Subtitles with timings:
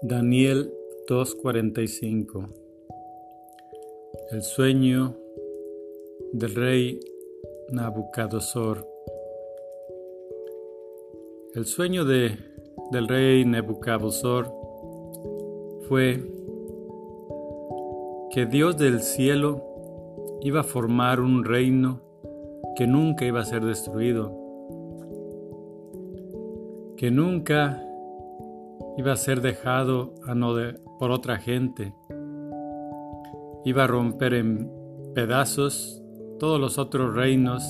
[0.00, 0.72] Daniel
[1.08, 2.48] 2:45
[4.30, 5.16] El sueño
[6.32, 7.00] del rey
[7.72, 8.86] Nabucodonosor.
[11.52, 12.38] El sueño de,
[12.92, 14.52] del rey Nabucodonosor
[15.88, 16.22] fue
[18.30, 19.64] que Dios del cielo
[20.42, 22.02] iba a formar un reino
[22.76, 24.32] que nunca iba a ser destruido,
[26.96, 27.84] que nunca
[28.98, 30.54] iba a ser dejado a no
[30.98, 31.94] por otra gente,
[33.64, 34.68] iba a romper en
[35.14, 36.02] pedazos
[36.40, 37.64] todos los otros reinos,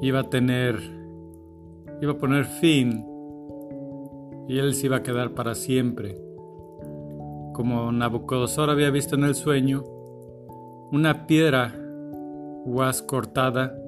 [0.00, 0.80] iba a tener,
[2.00, 3.04] iba a poner fin
[4.48, 6.18] y él se iba a quedar para siempre.
[7.52, 9.84] Como Nabucodonosor había visto en el sueño,
[10.92, 11.74] una piedra
[12.64, 13.78] guas cortada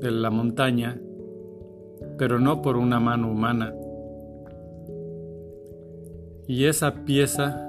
[0.00, 0.98] de la montaña,
[2.16, 3.74] pero no por una mano humana.
[6.46, 7.66] Y esa pieza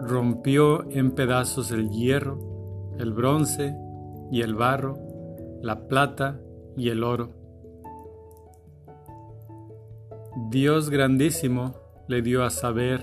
[0.00, 2.38] rompió en pedazos el hierro,
[2.98, 3.74] el bronce
[4.30, 4.98] y el barro,
[5.62, 6.40] la plata
[6.76, 7.30] y el oro.
[10.50, 11.74] Dios grandísimo
[12.06, 13.02] le dio a saber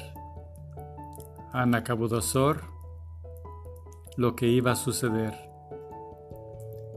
[1.51, 2.61] a Nacabudosor
[4.17, 5.33] lo que iba a suceder.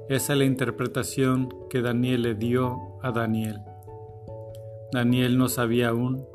[0.09, 3.61] Esa es la interpretación que Daniel le dio a Daniel.
[4.93, 6.27] Daniel no sabía aún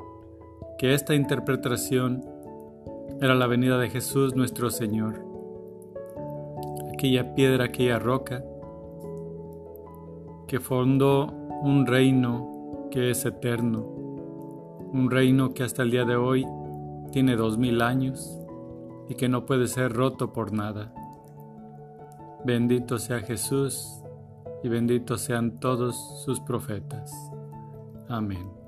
[0.78, 2.24] que esta interpretación
[3.20, 5.24] era la venida de Jesús nuestro Señor.
[6.92, 8.44] Aquella piedra, aquella roca
[10.46, 11.26] que fundó
[11.62, 13.80] un reino que es eterno,
[14.92, 16.46] un reino que hasta el día de hoy
[17.10, 18.38] tiene dos mil años
[19.08, 20.92] y que no puede ser roto por nada.
[22.44, 24.02] Bendito sea Jesús
[24.62, 27.12] y benditos sean todos sus profetas.
[28.08, 28.63] Amén.